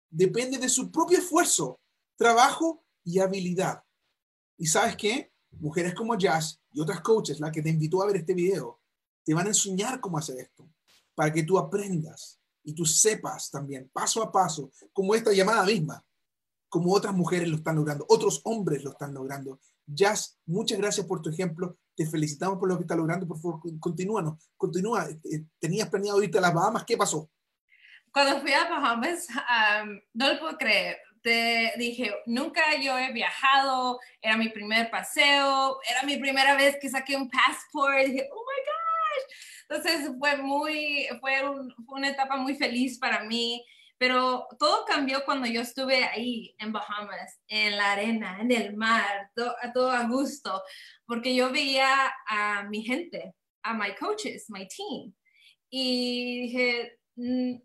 [0.10, 1.80] depende de su propio esfuerzo,
[2.18, 3.84] trabajo y habilidad.
[4.60, 5.32] Y sabes qué?
[5.52, 8.82] Mujeres como Jazz y otras coaches, la que te invitó a ver este video,
[9.24, 10.70] te van a enseñar cómo hacer esto,
[11.16, 16.06] para que tú aprendas y tú sepas también, paso a paso, como esta llamada misma,
[16.68, 19.60] como otras mujeres lo están logrando, otros hombres lo están logrando,
[19.92, 21.78] Jazz, muchas gracias por tu ejemplo.
[21.96, 23.28] Te felicitamos por lo que estás logrando.
[23.28, 24.38] Por favor, continúanos.
[24.56, 25.08] Continúa.
[25.10, 26.84] Eh, ¿Tenías planeado irte a las Bahamas?
[26.86, 27.30] ¿Qué pasó?
[28.12, 29.28] Cuando fui a Bahamas,
[30.14, 30.98] no lo puedo creer.
[31.24, 37.16] Dije, nunca yo he viajado, era mi primer paseo, era mi primera vez que saqué
[37.16, 38.06] un passport.
[38.06, 39.36] Dije, oh my gosh.
[39.70, 41.42] Entonces fue muy, fue,
[41.86, 43.64] fue una etapa muy feliz para mí.
[44.00, 49.30] Pero todo cambió cuando yo estuve ahí en Bahamas, en la arena, en el mar,
[49.62, 50.64] a todo a gusto,
[51.06, 55.14] porque yo veía a mi gente, a my coaches, my team.
[55.70, 57.56] Y dije, mm,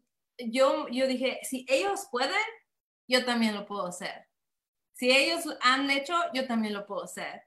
[0.51, 2.35] yo, yo dije, si ellos pueden,
[3.07, 4.27] yo también lo puedo hacer.
[4.93, 7.43] Si ellos han hecho, yo también lo puedo hacer.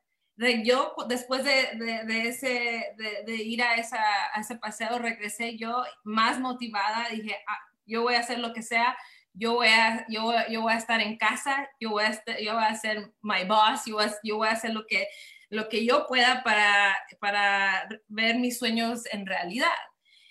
[0.64, 2.94] yo después de, de, ese,
[3.26, 4.02] de, ir a, esa,
[4.34, 8.62] a, ese paseo, regresé yo más motivada, dije, ah, yo voy a hacer lo que
[8.62, 8.98] sea,
[9.34, 12.64] yo voy a, yo, yo voy a estar en casa, yo voy a, yo voy
[12.64, 15.08] a ser my boss, yo voy a, yo voy a hacer lo que,
[15.50, 19.70] lo que yo pueda para, para ver mis sueños en realidad.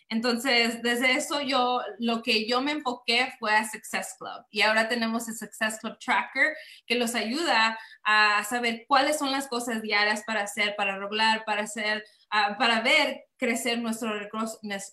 [0.09, 4.89] Entonces, desde eso yo, lo que yo me enfoqué fue a Success Club y ahora
[4.89, 6.55] tenemos el Success Club Tracker
[6.87, 11.63] que los ayuda a saber cuáles son las cosas diarias para hacer, para lograr, para
[11.63, 14.11] hacer, uh, para ver crecer nuestro,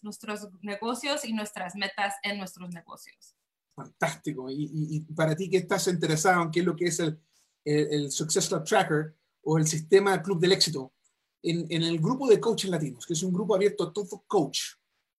[0.02, 3.36] nuestros negocios y nuestras metas en nuestros negocios.
[3.76, 4.50] Fantástico.
[4.50, 7.20] Y, y, para ti que estás interesado en qué es lo que es el,
[7.64, 10.94] el, Success Club Tracker o el sistema Club del Éxito,
[11.44, 14.60] en, en el grupo de coaches latinos, que es un grupo abierto a todo coach,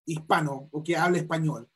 [0.06, 1.68] hispano o que hable español,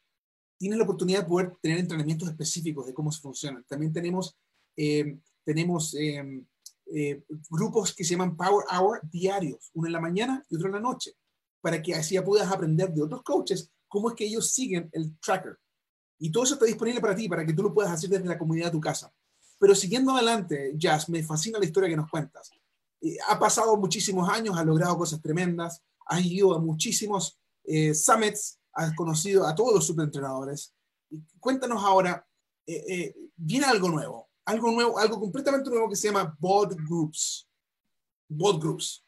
[0.59, 3.65] tienes la oportunidad de poder tener entrenamientos específicos de cómo se funcionan.
[3.65, 4.37] También tenemos,
[4.77, 6.45] eh, tenemos eh,
[6.87, 10.75] eh, grupos que se llaman Power Hour diarios, uno en la mañana y otro en
[10.75, 11.13] la noche,
[11.61, 15.57] para que así puedas aprender de otros coaches cómo es que ellos siguen el tracker.
[16.19, 18.37] Y todo eso está disponible para ti, para que tú lo puedas hacer desde la
[18.37, 19.13] comunidad de tu casa.
[19.59, 22.51] Pero siguiendo adelante, Jazz, me fascina la historia que nos cuentas.
[23.29, 27.38] ha pasado muchísimos años, ha logrado cosas tremendas, has ido a muchísimos
[27.69, 30.75] eh, summits, has conocido a todos los superentrenadores.
[31.41, 32.27] Cuéntanos ahora,
[32.67, 37.49] eh, eh, viene algo nuevo, algo nuevo, algo completamente nuevo que se llama Bod Groups.
[38.29, 39.05] Bod Groups,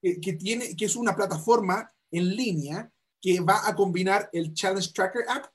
[0.00, 2.90] que, tiene, que es una plataforma en línea
[3.20, 5.46] que va a combinar el Challenge Tracker App,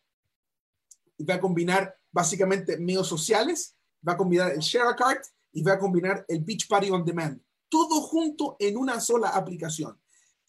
[1.18, 3.76] y va a combinar básicamente medios sociales,
[4.08, 7.06] va a combinar el Share a Cart y va a combinar el Beach Party on
[7.06, 7.42] Demand.
[7.70, 10.00] Todo junto en una sola aplicación.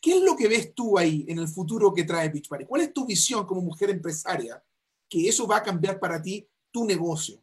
[0.04, 2.66] ¿Qué es lo que ves tú ahí en el futuro que trae Beach Party?
[2.66, 4.62] ¿Cuál es tu visión como mujer empresaria
[5.08, 7.40] que eso va a cambiar para ti tu negocio?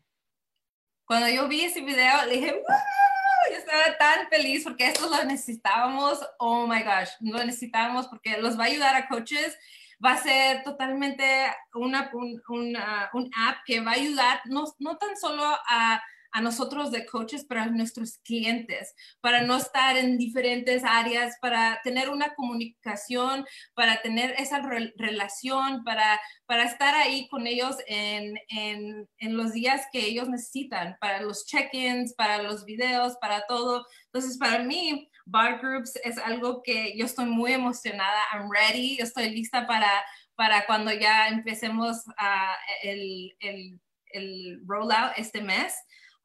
[1.04, 3.52] Cuando yo vi ese video, le dije, ¡Wow!
[3.52, 6.19] yo estaba tan feliz porque esto lo necesitábamos.
[6.38, 9.58] Oh my gosh, lo necesitábamos porque los va a ayudar a coaches.
[10.04, 11.26] Va a ser totalmente
[11.74, 16.00] una, un, un app que va a ayudar no, no tan solo a
[16.32, 22.10] a nosotros de coaches, para nuestros clientes, para no estar en diferentes áreas, para tener
[22.10, 24.62] una comunicación, para tener esa
[24.96, 30.98] relación, para, para estar ahí con ellos en, en, en los días que ellos necesitan,
[31.00, 33.86] para los check-ins, para los videos, para todo.
[34.06, 39.30] Entonces, para mí, Bar Groups es algo que yo estoy muy emocionada, I'm ready, estoy
[39.30, 40.04] lista para
[40.41, 43.80] para cuando ya empecemos a el, el,
[44.12, 45.76] el rollout este mes.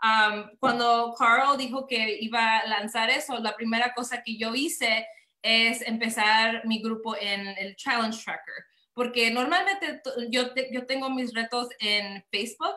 [0.03, 5.07] Um, cuando Carl dijo que iba a lanzar eso, la primera cosa que yo hice
[5.43, 8.55] es empezar mi grupo en el Challenge Tracker,
[8.93, 12.77] porque normalmente yo, yo tengo mis retos en Facebook,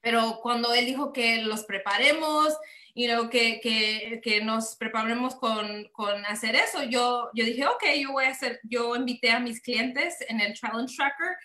[0.00, 2.56] pero cuando él dijo que los preparemos,
[2.94, 7.84] you know, que, que, que nos preparemos con, con, hacer eso, yo, yo dije, ok,
[7.98, 11.36] yo voy a hacer, yo invité a mis clientes en el Challenge Tracker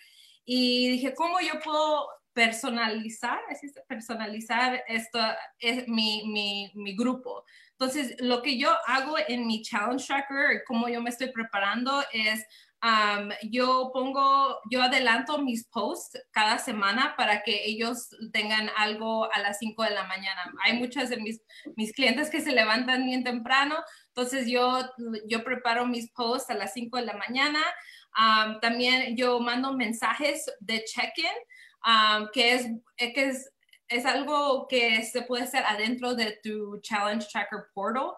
[0.44, 3.40] y dije, ¿cómo yo puedo personalizar,
[3.88, 5.18] personalizar esto,
[5.58, 7.46] es mi, mi, mi, grupo.
[7.70, 12.44] Entonces, lo que yo hago en mi challenge tracker, como yo me estoy preparando, es
[12.82, 19.38] um, yo pongo, yo adelanto mis posts cada semana para que ellos tengan algo a
[19.40, 20.52] las 5 de la mañana.
[20.62, 21.40] Hay muchas de mis,
[21.74, 23.76] mis clientes que se levantan bien temprano,
[24.08, 24.78] entonces yo,
[25.26, 27.64] yo preparo mis posts a las 5 de la mañana.
[28.60, 31.32] También yo mando mensajes de check-in
[31.86, 33.48] Um, que, es, eh, que es,
[33.86, 38.10] es, algo que se puede hacer adentro de tu Challenge Tracker Portal,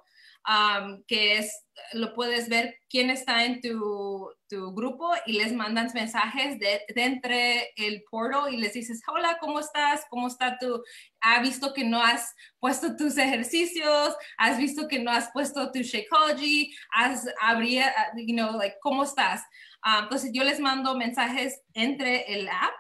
[0.48, 5.90] um, que es, lo puedes ver quién está en tu, tu grupo y les mandan
[5.92, 10.06] mensajes de, de, entre el portal y les dices, hola, ¿cómo estás?
[10.08, 10.82] ¿Cómo está tu?
[11.20, 14.16] ¿Ha visto que no has puesto tus ejercicios?
[14.38, 16.74] ¿Has visto que no has puesto tu Shakeology?
[16.92, 19.42] ¿Has, habría, you know, like, ¿cómo estás?
[19.84, 22.72] Um, entonces yo les mando mensajes entre el app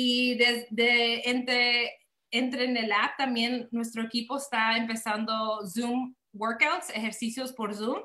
[0.00, 1.90] y desde entre,
[2.30, 8.02] entre en el app también nuestro equipo está empezando Zoom workouts, ejercicios por Zoom,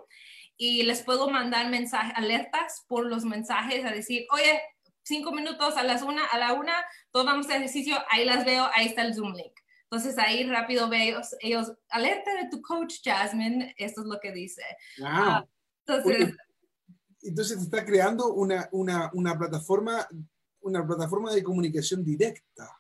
[0.58, 4.60] y les puedo mandar mensajes, alertas por los mensajes a decir, oye,
[5.04, 6.74] cinco minutos a las una, a la una,
[7.12, 9.54] todos vamos a ejercicio, ahí las veo, ahí está el Zoom link.
[9.84, 14.64] Entonces ahí rápido veo ellos, alerta de tu coach Jasmine, esto es lo que dice.
[15.06, 15.46] Ah,
[15.86, 16.36] entonces,
[17.22, 20.08] entonces está creando una, una, una plataforma
[20.64, 22.80] una plataforma de comunicación directa.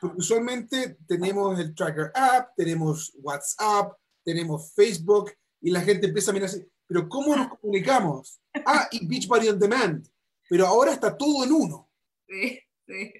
[0.00, 3.92] Porque usualmente tenemos el Tracker App, tenemos WhatsApp,
[4.24, 8.36] tenemos Facebook y la gente empieza a mirar así, pero ¿cómo nos comunicamos?
[8.66, 10.04] Ah, y Beachbody On Demand,
[10.48, 11.88] pero ahora está todo en uno.
[12.28, 13.12] Sí, sí.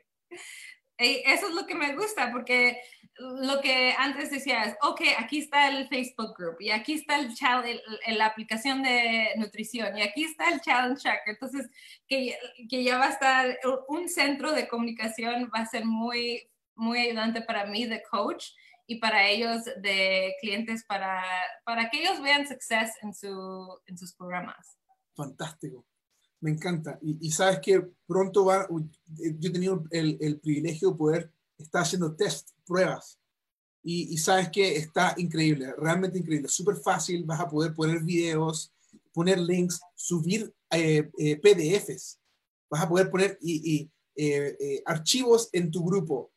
[0.99, 2.81] Eso es lo que me gusta, porque
[3.21, 7.31] lo que antes decías, ok, aquí está el Facebook Group y aquí está el,
[8.17, 11.35] la aplicación de nutrición y aquí está el Challenge Tracker.
[11.35, 11.69] Entonces,
[12.09, 12.37] que,
[12.69, 17.43] que, ya va a estar un centro de comunicación, va a ser muy, muy ayudante
[17.43, 18.47] para mí de coach
[18.87, 21.23] y para ellos de clientes para,
[21.65, 24.79] para que ellos vean success en, su, en sus programas.
[25.15, 25.87] Fantástico.
[26.41, 26.99] Me encanta.
[27.03, 31.83] Y, y sabes que pronto va, yo he tenido el, el privilegio de poder estar
[31.83, 33.19] haciendo test pruebas.
[33.83, 38.75] Y, sabes que está increíble, realmente increíble, súper fácil, vas a poder poner videos,
[39.11, 42.21] poner links, subir eh, eh, PDFs,
[42.71, 46.31] vas a poder poner y, eh, archivos en tu grupo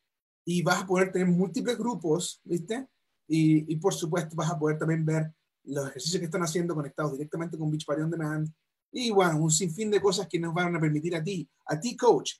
[0.45, 2.87] y vas a poder tener múltiples grupos, ¿viste?
[3.27, 5.33] Y, por supuesto vas a poder también ver
[5.65, 8.49] los ejercicios que están haciendo conectados directamente con Beachbody On Demand
[8.95, 11.97] y bueno, un sinfín de cosas que nos van a permitir a ti, a ti
[11.97, 12.33] coach,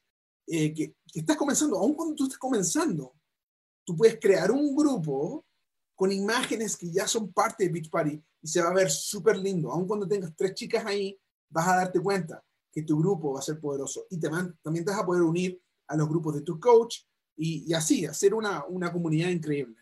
[0.46, 3.14] que, que, estás comenzando, aún cuando tú estás comenzando,
[3.84, 5.46] tú puedes crear un grupo
[5.96, 9.38] con imágenes que ya son parte de Beach Party y se va a ver súper
[9.38, 9.72] lindo.
[9.72, 11.18] Aun cuando tengas tres chicas ahí,
[11.50, 14.84] vas a darte cuenta que tu grupo va a ser poderoso y te van, también
[14.84, 16.98] te vas a poder unir a los grupos de tu coach
[17.36, 19.78] y, y así, hacer una, una comunidad increíble.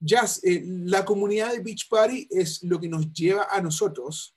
[0.00, 4.36] Ya eh, la comunidad de Beach Party es lo que nos lleva a nosotros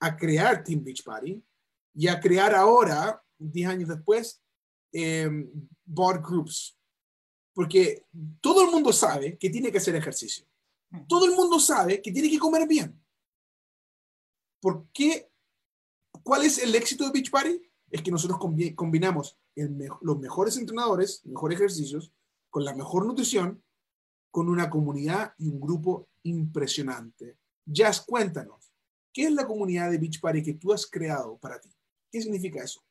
[0.00, 1.42] a crear Team Beach Party
[1.94, 4.41] y a crear ahora, 10 años después,
[4.92, 5.30] eh,
[5.84, 6.78] board groups,
[7.54, 8.06] porque
[8.40, 10.46] todo el mundo sabe que tiene que hacer ejercicio.
[11.08, 13.00] Todo el mundo sabe que tiene que comer bien.
[14.60, 15.30] ¿Por qué?
[16.22, 17.60] ¿Cuál es el éxito de Beach Party?
[17.90, 18.38] Es que nosotros
[18.76, 19.38] combinamos
[20.00, 22.12] los mejores entrenadores, mejores ejercicios,
[22.50, 23.62] con la mejor nutrición,
[24.30, 27.38] con una comunidad y un grupo impresionante.
[27.64, 28.72] Jazz, cuéntanos,
[29.12, 31.70] ¿qué es la comunidad de Beach Party que tú has creado para ti?
[32.10, 32.82] ¿Qué significa eso?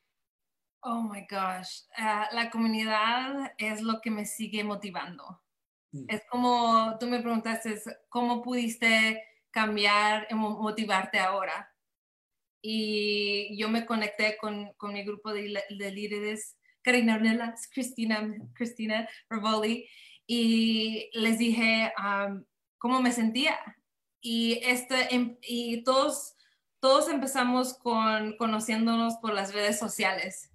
[0.84, 5.40] Oh my gosh, ah, la comunidad es lo que me sigue motivando.
[5.92, 6.06] Mm.
[6.08, 11.72] Es como tú me preguntaste, ¿cómo pudiste cambiar, motivarte ahora?
[12.64, 19.08] Y yo me conecté con, con mi grupo de, de líderes, Karina Ornelas, Cristina, Cristina
[19.30, 19.88] Rivoli,
[20.26, 21.94] y les dije
[22.80, 23.60] cómo me sentía.
[24.20, 26.36] Y, este, em, y todos,
[26.80, 30.51] todos empezamos con conociéndonos por las redes sociales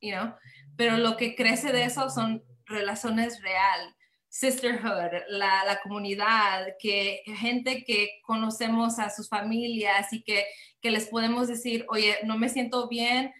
[0.00, 0.34] you know?
[0.76, 3.94] Pero lo que crece de eso son relaciones real,
[4.28, 10.46] sisterhood, la, la, comunidad, que gente que conocemos a sus familias y que,
[10.80, 13.32] que les podemos decir, oye, no me siento bien,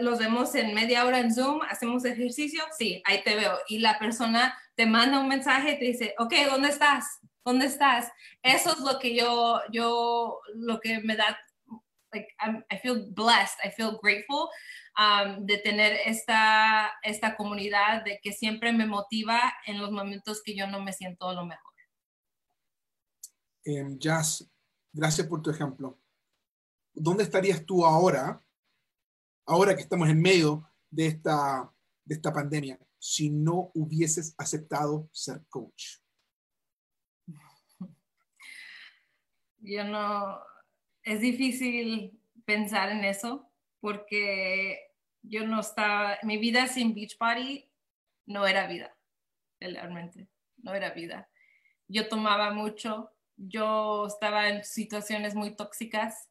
[0.00, 3.58] los vemos en media hora en Zoom, hacemos ejercicio, sí, ahí te veo.
[3.68, 7.20] Y la persona te manda un mensaje y te dice, ok, ¿dónde estás?
[7.44, 8.10] ¿Dónde estás?
[8.42, 11.38] Eso es lo que yo, yo, lo que me da,
[12.12, 12.28] like,
[12.70, 14.48] I feel blessed, I feel grateful
[14.98, 20.54] um, de tener esta, esta comunidad de que siempre me motiva en los momentos que
[20.54, 21.72] yo no me siento lo mejor.
[23.66, 24.48] Um, Jazz,
[24.92, 25.98] gracias por tu ejemplo.
[26.94, 28.40] ¿Dónde estarías tú ahora
[29.46, 31.72] ahora que estamos en medio de esta,
[32.04, 35.98] de esta pandemia, si no hubieses aceptado ser coach?
[39.58, 40.38] Yo no,
[41.06, 43.50] es difícil pensar en eso
[43.80, 44.90] porque
[45.22, 47.70] yo no estaba, mi vida sin Beachbody
[48.26, 48.94] no era vida,
[49.58, 50.28] realmente,
[50.58, 51.30] no era vida.
[51.88, 56.28] Yo tomaba mucho, yo estaba en situaciones muy tóxicas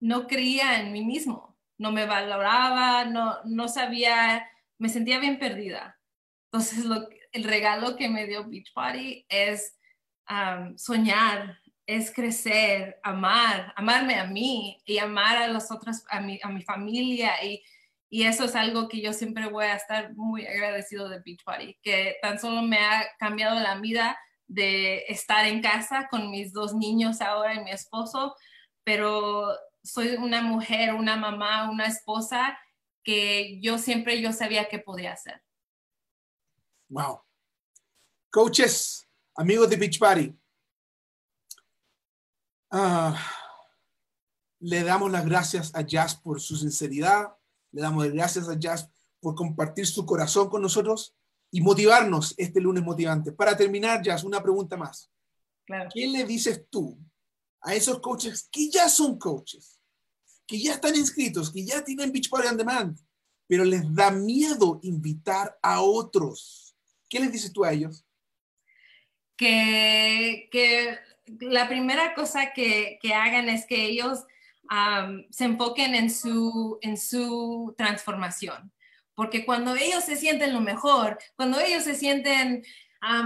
[0.00, 4.46] no creía en mí mismo, no me valoraba, no, no sabía,
[4.78, 5.98] me sentía bien perdida.
[6.46, 9.78] Entonces, lo, el regalo que me dio Beachbody es
[10.76, 16.48] soñar, es crecer, amar, amarme a mí y amar a los otros, a mi, a
[16.48, 17.62] mi familia y,
[18.08, 22.16] y eso es algo que yo siempre voy a estar muy agradecido de Beachbody, que
[22.22, 27.20] tan solo me ha cambiado la vida de estar en casa con mis dos niños
[27.20, 28.36] ahora y mi esposo,
[28.84, 29.48] pero
[29.82, 32.58] soy una mujer, una mamá, una esposa
[33.02, 35.42] que yo siempre yo sabía que podía hacer.
[36.88, 37.20] Wow.
[38.30, 40.34] Coaches, amigos de Beach Party,
[42.74, 43.16] ah,
[44.60, 47.28] le damos las gracias a Jazz por su sinceridad,
[47.72, 51.14] le damos las gracias a Jazz por compartir su corazón con nosotros
[51.50, 53.32] y motivarnos este lunes motivante.
[53.32, 55.10] Para terminar, Jazz, una pregunta más.
[55.92, 56.98] ¿Qué le dices tú
[57.62, 59.80] a esos coaches que ya son coaches?
[60.46, 62.98] que ya están inscritos, que ya tienen Beachbody on Demand,
[63.46, 66.76] pero les da miedo invitar a otros.
[67.08, 68.04] ¿Qué les dices tú a ellos?
[69.36, 74.24] Que, que la primera cosa que, que hagan es que ellos
[75.30, 78.72] se enfoquen en su, en su transformación.
[79.14, 82.64] Porque cuando ellos se sienten lo mejor, cuando ellos se sienten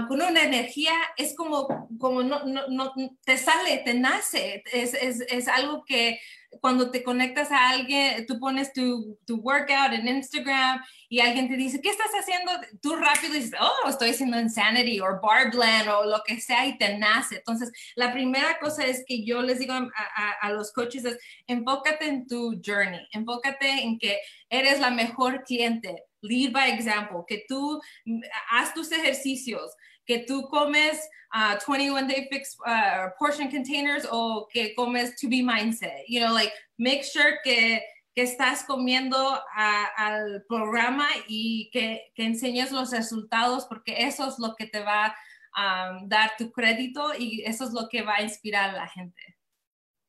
[0.07, 2.93] con una energía, es como, como no, no, no,
[3.23, 6.19] te sale, te nace, es, es, es algo que
[6.61, 11.55] cuando te conectas a alguien, tú pones tu, tu, workout en Instagram y alguien te
[11.55, 12.51] dice, ¿qué estás haciendo?
[12.81, 16.97] Tú rápido dices, oh, estoy haciendo Insanity o Barbland o lo que sea y te
[16.97, 17.37] nace.
[17.37, 21.17] Entonces, la primera cosa es que yo les digo a, a, a los coaches es,
[21.47, 24.19] enfócate en tu journey, enfócate en que
[24.49, 28.21] eres la mejor cliente, lead by example, que tú mm,
[28.51, 29.71] haz tus ejercicios,
[30.09, 30.97] que tú comes
[31.31, 36.03] 21 uh, day fix uh, portion containers o que comes to be mindset.
[36.07, 37.79] You know, like make sure que,
[38.15, 44.55] que estás comiendo al programa y que, que enseñes los resultados porque eso es lo
[44.55, 45.13] que te va
[45.55, 48.87] a um, dar tu crédito y eso es lo que va a inspirar a la
[48.87, 49.37] gente.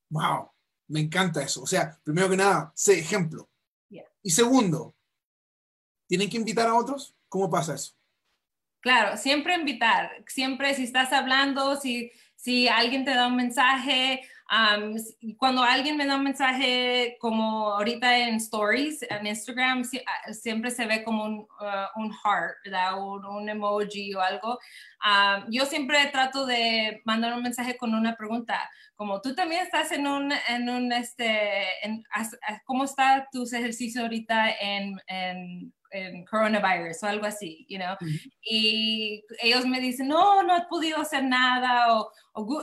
[0.08, 0.50] Wow,
[0.88, 1.62] me encanta eso.
[1.62, 3.48] O sea, primero que nada, sé ejemplo.
[4.22, 4.94] Y segundo,
[6.06, 7.16] ¿tienen que invitar a otros?
[7.26, 7.99] ¿Cómo pasa eso?
[8.80, 14.22] Claro, siempre invitar, siempre si estás hablando, si, si alguien te da un mensaje,
[15.36, 20.86] cuando alguien me da un mensaje como ahorita en stories, en Instagram, ah, siempre se
[20.86, 22.56] ve como un, uh, un heart,
[22.98, 24.58] Un, emoji o algo.
[25.50, 30.06] yo siempre trato de mandar un mensaje con una pregunta, como tú también estás en
[30.06, 31.66] un, en un este,
[32.64, 37.96] ¿cómo está tus ejercicios ahorita en, en en coronavirus o algo así, you know,
[38.42, 42.12] y ellos me dicen, no, no he podido hacer nada, o,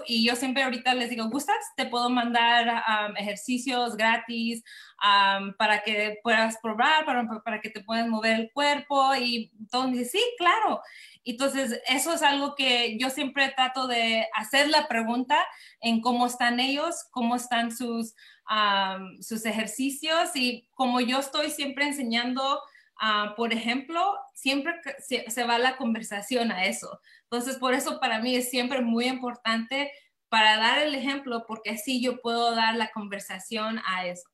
[0.06, 1.58] y yo siempre ahorita les digo, ¿gustas?
[1.76, 4.64] Te puedo mandar um, ejercicios gratis
[5.04, 9.90] um, para que puedas probar, para, para, que te puedas mover el cuerpo, y todos
[9.90, 10.82] me dicen, sí, claro.
[11.26, 15.38] Entonces, eso es algo que yo siempre trato de hacer la pregunta
[15.82, 18.16] en cómo están ellos, cómo están sus,
[18.50, 22.62] um, sus ejercicios, y como yo estoy siempre enseñando,
[23.00, 24.02] Ah, por ejemplo,
[24.34, 27.00] siempre se, va la conversación a eso.
[27.24, 29.91] Entonces, por eso para mí es siempre muy importante
[30.30, 34.28] para dar el ejemplo, porque así yo puedo dar la conversación a eso.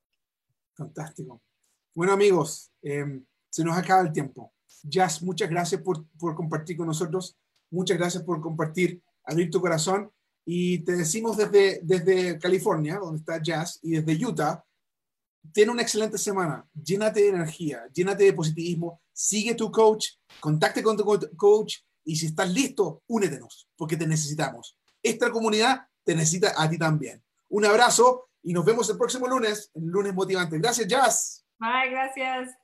[0.75, 1.41] Fantástico.
[1.93, 4.53] Bueno, amigos, em, se nos acaba el tiempo.
[4.81, 7.37] Jazz, muchas gracias por, por compartir con nosotros.
[7.69, 10.11] Muchas gracias por compartir, abrir tu corazón.
[10.45, 14.63] Y te decimos desde, desde California, donde está Jazz, y desde Utah,
[15.51, 20.07] Tiene una excelente semana, llénate de energía, llénate de positivismo, sigue tu coach,
[20.39, 24.77] contacte con tu coach y si estás listo, únetenos, porque te necesitamos.
[25.01, 27.23] Esta comunidad te necesita a ti también.
[27.49, 30.59] Un abrazo Y nos vemos el próximo lunes, en Lunes Motivante.
[30.59, 31.45] Gracias, Jazz.
[31.59, 32.62] Bye, gracias.